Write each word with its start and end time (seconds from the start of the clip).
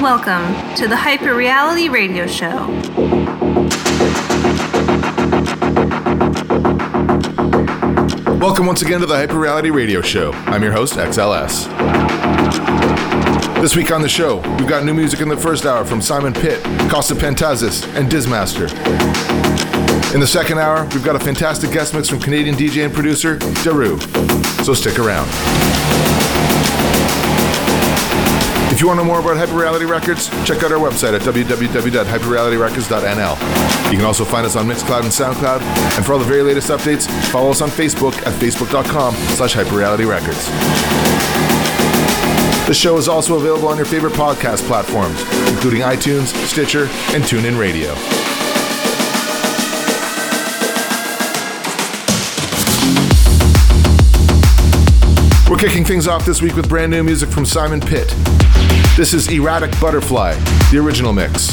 Welcome 0.00 0.74
to 0.76 0.88
the 0.88 0.96
Hyper 0.96 1.34
Reality 1.34 1.90
Radio 1.90 2.26
Show. 2.26 2.66
Welcome 8.38 8.64
once 8.64 8.80
again 8.80 9.00
to 9.00 9.06
the 9.06 9.14
Hyper 9.14 9.38
Reality 9.38 9.68
Radio 9.68 10.00
Show. 10.00 10.32
I'm 10.46 10.62
your 10.62 10.72
host, 10.72 10.94
XLS. 10.94 11.66
This 13.60 13.76
week 13.76 13.92
on 13.92 14.00
the 14.00 14.08
show, 14.08 14.36
we've 14.56 14.66
got 14.66 14.86
new 14.86 14.94
music 14.94 15.20
in 15.20 15.28
the 15.28 15.36
first 15.36 15.66
hour 15.66 15.84
from 15.84 16.00
Simon 16.00 16.32
Pitt, 16.32 16.62
Costa 16.90 17.14
Pantazis, 17.14 17.86
and 17.94 18.10
Dismaster. 18.10 18.70
In 20.14 20.20
the 20.20 20.26
second 20.26 20.60
hour, 20.60 20.84
we've 20.94 21.04
got 21.04 21.14
a 21.14 21.20
fantastic 21.20 21.72
guest 21.72 21.92
mix 21.92 22.08
from 22.08 22.20
Canadian 22.20 22.54
DJ 22.54 22.86
and 22.86 22.94
producer, 22.94 23.36
Daru. 23.62 24.00
So 24.64 24.72
stick 24.72 24.98
around. 24.98 25.28
If 28.72 28.80
you 28.80 28.86
want 28.86 29.00
to 29.00 29.04
know 29.04 29.10
more 29.10 29.18
about 29.20 29.36
Hyperreality 29.36 29.86
Records, 29.88 30.28
check 30.46 30.62
out 30.62 30.70
our 30.72 30.78
website 30.78 31.12
at 31.12 31.22
www.hyperrealityrecords.nl. 31.22 33.90
You 33.90 33.96
can 33.98 34.06
also 34.06 34.24
find 34.24 34.46
us 34.46 34.54
on 34.56 34.66
Mixcloud 34.66 35.02
and 35.02 35.10
SoundCloud, 35.10 35.60
and 35.96 36.06
for 36.06 36.12
all 36.12 36.18
the 36.18 36.24
very 36.24 36.42
latest 36.42 36.70
updates, 36.70 37.08
follow 37.30 37.50
us 37.50 37.60
on 37.60 37.68
Facebook 37.68 38.14
at 38.26 38.32
facebook.com 38.40 39.14
slash 39.14 39.54
hyperrealityrecords. 39.54 40.46
The 42.66 42.74
show 42.74 42.96
is 42.96 43.08
also 43.08 43.36
available 43.36 43.68
on 43.68 43.76
your 43.76 43.86
favorite 43.86 44.12
podcast 44.12 44.64
platforms, 44.68 45.20
including 45.48 45.80
iTunes, 45.80 46.32
Stitcher, 46.46 46.84
and 47.12 47.24
TuneIn 47.24 47.58
Radio. 47.58 47.94
Kicking 55.60 55.84
things 55.84 56.08
off 56.08 56.24
this 56.24 56.40
week 56.40 56.56
with 56.56 56.66
brand 56.70 56.90
new 56.90 57.04
music 57.04 57.28
from 57.28 57.44
Simon 57.44 57.82
Pitt. 57.82 58.08
This 58.96 59.12
is 59.12 59.30
Erratic 59.30 59.70
Butterfly, 59.78 60.32
the 60.70 60.78
original 60.78 61.12
mix. 61.12 61.50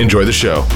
Enjoy 0.00 0.24
the 0.24 0.32
show. 0.32 0.66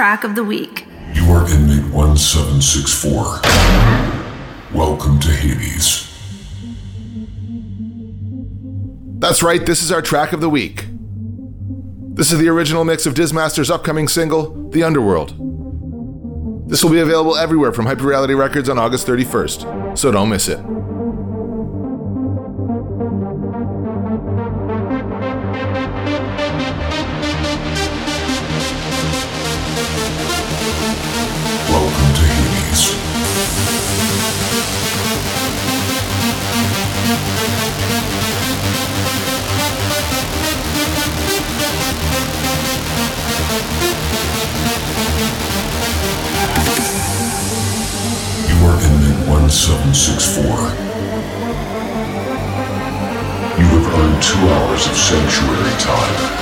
Track 0.00 0.24
of 0.24 0.34
the 0.34 0.42
week. 0.42 0.86
You 1.12 1.24
are 1.30 1.46
inmate 1.50 1.92
1764. 1.92 3.42
Welcome 4.74 5.20
to 5.20 5.28
Hades. 5.28 6.08
That's 9.18 9.42
right, 9.42 9.66
this 9.66 9.82
is 9.82 9.92
our 9.92 10.00
track 10.00 10.32
of 10.32 10.40
the 10.40 10.48
week. 10.48 10.86
This 12.14 12.32
is 12.32 12.38
the 12.38 12.48
original 12.48 12.82
mix 12.82 13.04
of 13.04 13.12
Dismaster's 13.12 13.70
upcoming 13.70 14.08
single, 14.08 14.70
The 14.70 14.82
Underworld. 14.82 15.36
This 16.66 16.82
will 16.82 16.92
be 16.92 17.00
available 17.00 17.36
everywhere 17.36 17.72
from 17.72 17.84
Hyperreality 17.84 18.34
Records 18.34 18.70
on 18.70 18.78
August 18.78 19.06
31st, 19.06 19.98
so 19.98 20.10
don't 20.10 20.30
miss 20.30 20.48
it. 20.48 20.60
1764. 49.50 50.46
You 53.58 53.66
have 53.66 53.86
earned 53.98 54.22
two 54.22 54.38
hours 54.38 54.86
of 54.86 54.96
sanctuary 54.96 55.74
time. 55.80 56.39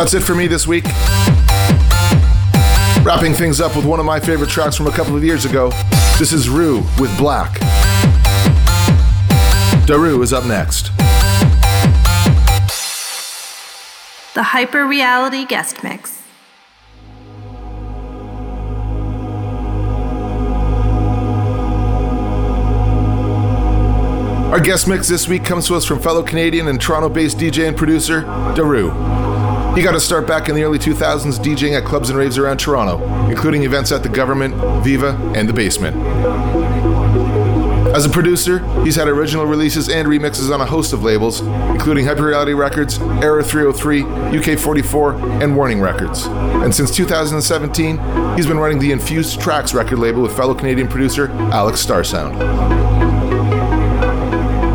That's 0.00 0.14
it 0.14 0.22
for 0.22 0.34
me 0.34 0.46
this 0.46 0.66
week. 0.66 0.84
Wrapping 3.04 3.34
things 3.34 3.60
up 3.60 3.76
with 3.76 3.84
one 3.84 4.00
of 4.00 4.06
my 4.06 4.18
favorite 4.18 4.48
tracks 4.48 4.74
from 4.74 4.86
a 4.86 4.90
couple 4.90 5.14
of 5.14 5.22
years 5.22 5.44
ago. 5.44 5.68
This 6.18 6.32
is 6.32 6.48
Rue 6.48 6.78
with 6.98 7.14
Black. 7.18 7.60
Daru 9.86 10.22
is 10.22 10.32
up 10.32 10.46
next. 10.46 10.86
The 14.32 14.42
Hyper 14.42 14.86
Reality 14.86 15.44
Guest 15.44 15.84
Mix. 15.84 16.22
Our 24.50 24.60
guest 24.60 24.88
mix 24.88 25.08
this 25.08 25.28
week 25.28 25.44
comes 25.44 25.66
to 25.66 25.74
us 25.74 25.84
from 25.84 26.00
fellow 26.00 26.22
Canadian 26.22 26.68
and 26.68 26.80
Toronto 26.80 27.10
based 27.10 27.36
DJ 27.36 27.68
and 27.68 27.76
producer, 27.76 28.22
Daru. 28.56 29.29
He 29.74 29.82
got 29.82 29.92
to 29.92 30.00
start 30.00 30.26
back 30.26 30.48
in 30.48 30.56
the 30.56 30.64
early 30.64 30.78
2000s 30.78 31.38
DJing 31.38 31.78
at 31.78 31.84
clubs 31.84 32.10
and 32.10 32.18
raves 32.18 32.36
around 32.36 32.58
Toronto, 32.58 33.02
including 33.30 33.62
events 33.62 33.92
at 33.92 34.02
the 34.02 34.08
Guvernment, 34.08 34.54
Viva, 34.84 35.16
and 35.34 35.48
the 35.48 35.52
Basement. 35.52 35.96
As 37.94 38.04
a 38.04 38.08
producer, 38.08 38.58
he's 38.82 38.96
had 38.96 39.08
original 39.08 39.46
releases 39.46 39.88
and 39.88 40.06
remixes 40.06 40.52
on 40.52 40.60
a 40.60 40.66
host 40.66 40.92
of 40.92 41.02
labels, 41.02 41.40
including 41.40 42.04
Hyperreality 42.04 42.56
Records, 42.56 43.00
Error 43.22 43.42
303, 43.42 44.02
UK 44.38 44.58
44, 44.58 45.14
and 45.42 45.56
Warning 45.56 45.80
Records. 45.80 46.26
And 46.26 46.74
since 46.74 46.94
2017, 46.94 48.36
he's 48.36 48.46
been 48.46 48.58
running 48.58 48.78
the 48.78 48.92
Infused 48.92 49.40
Tracks 49.40 49.72
record 49.72 49.98
label 49.98 50.22
with 50.22 50.36
fellow 50.36 50.54
Canadian 50.54 50.88
producer 50.88 51.30
Alex 51.52 51.84
Starsound. 51.84 52.34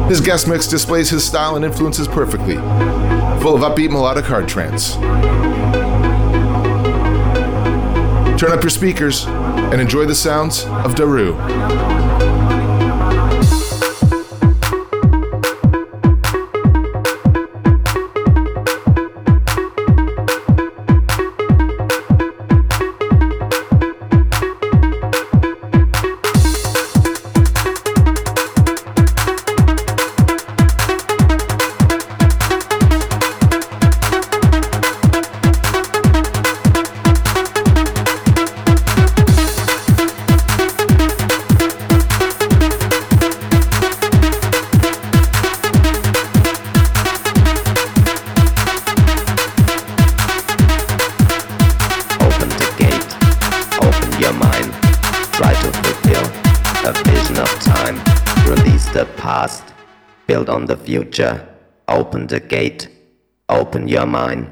His 0.09 0.21
guest 0.21 0.47
mix 0.47 0.67
displays 0.67 1.09
his 1.09 1.23
style 1.23 1.55
and 1.55 1.65
influences 1.65 2.07
perfectly, 2.07 2.57
full 3.41 3.55
of 3.55 3.61
upbeat 3.61 3.91
melodic 3.91 4.25
hard 4.25 4.47
trance. 4.47 4.95
Turn 8.39 8.51
up 8.51 8.61
your 8.61 8.69
speakers 8.69 9.25
and 9.25 9.79
enjoy 9.79 10.05
the 10.05 10.15
sounds 10.15 10.65
of 10.65 10.95
Daru. 10.95 12.04
Future. 60.85 61.47
Open 61.87 62.27
the 62.27 62.39
gate, 62.39 62.87
open 63.49 63.87
your 63.87 64.05
mind. 64.05 64.51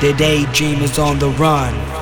The 0.00 0.12
daydream 0.12 0.80
is 0.80 0.96
on 0.96 1.18
the 1.18 1.28
run. 1.30 1.97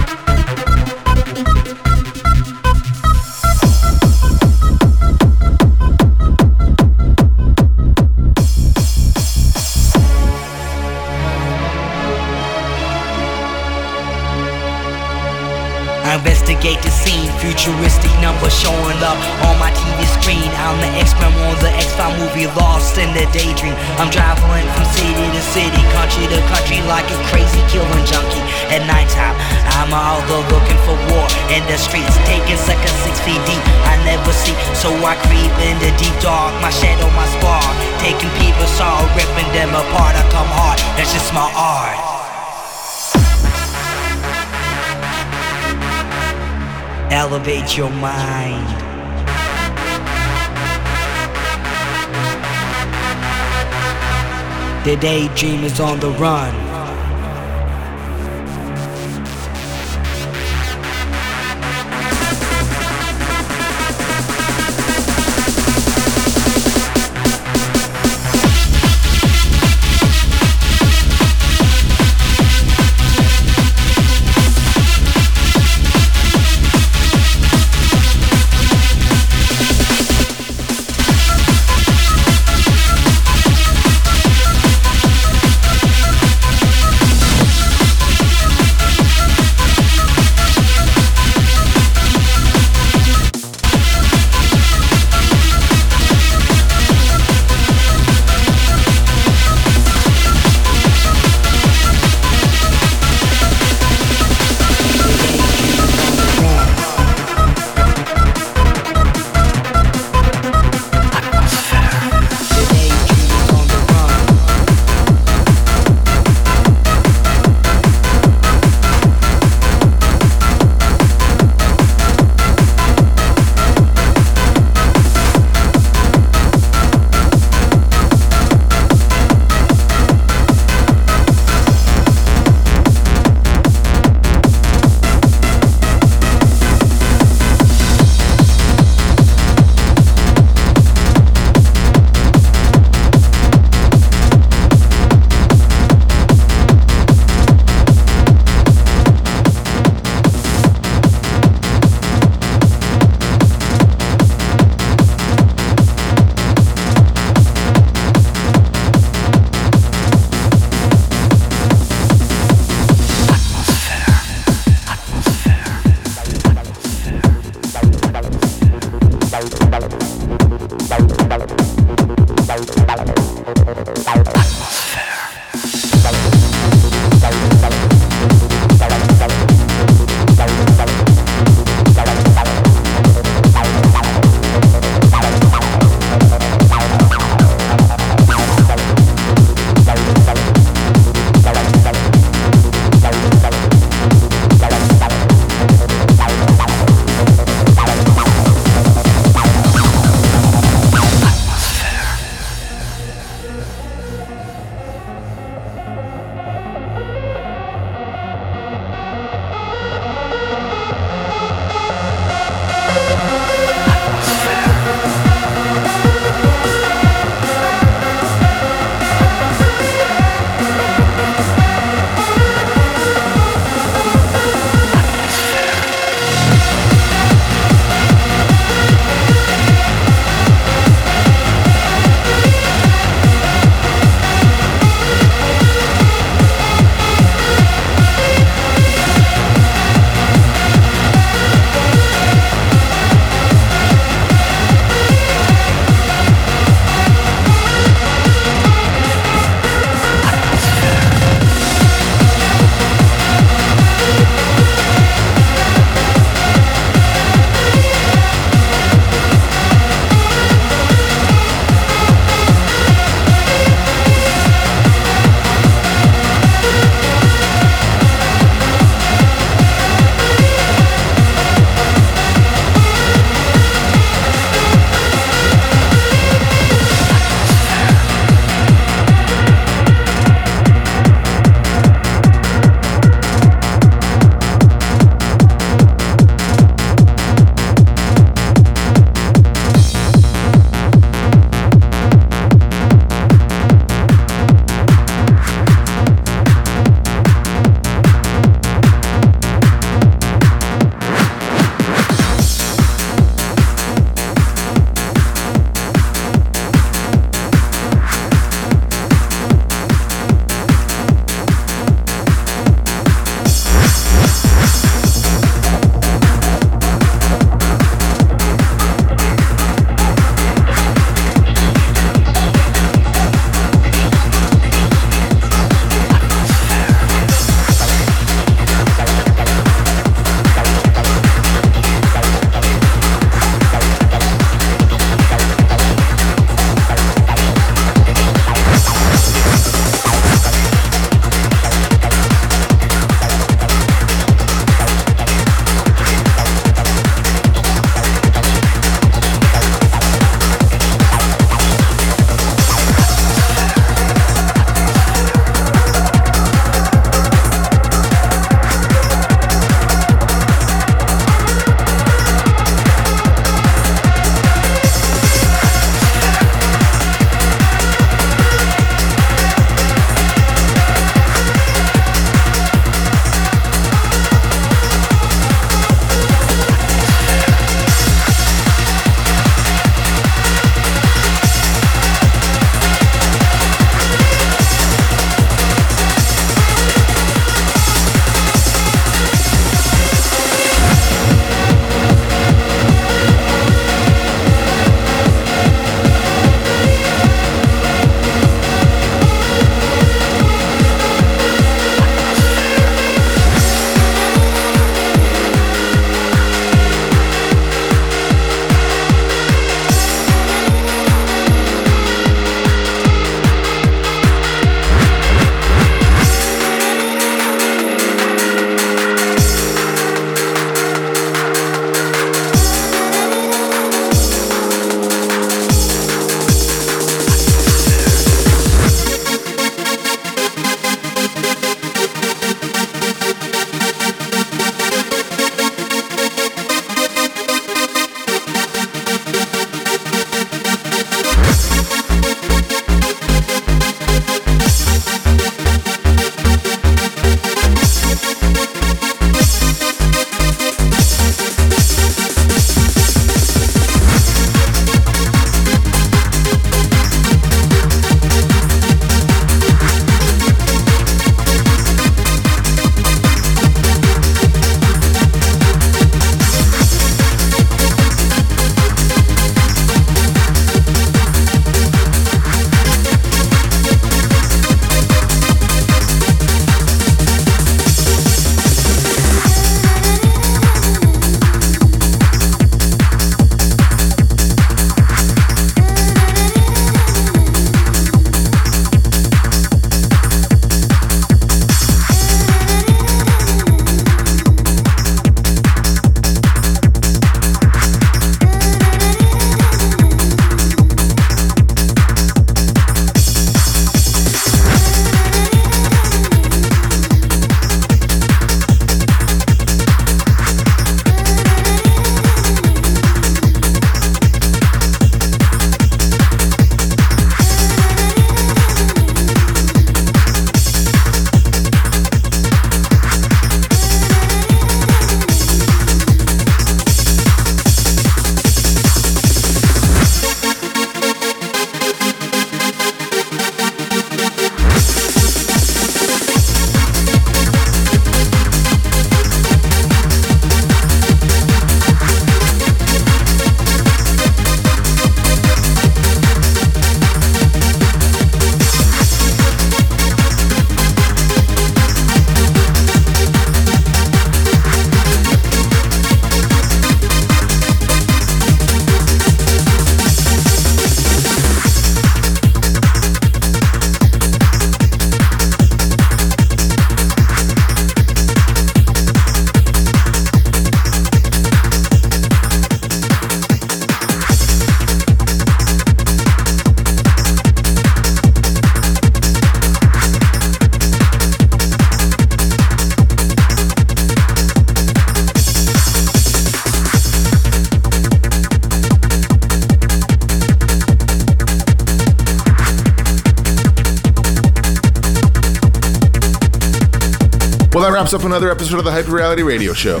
Episode 598.68 598.80
of 598.80 598.84
the 598.84 598.92
Hyper 598.92 599.12
Reality 599.12 599.42
Radio 599.42 599.72
Show. 599.72 600.00